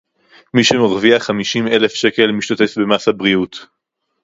מי 0.53 0.63
שמרוויח 0.63 1.23
חמישים 1.23 1.67
אלף 1.67 1.91
שקל 1.93 2.31
משתתף 2.31 2.77
במס 2.77 3.07
הבריאות 3.07 3.65